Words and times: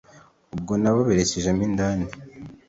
ubwo 0.55 0.73
nabo 0.81 0.99
berekejemo 1.07 1.61
indani 1.67 2.07